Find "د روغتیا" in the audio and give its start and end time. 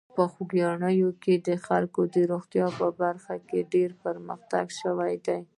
2.13-2.67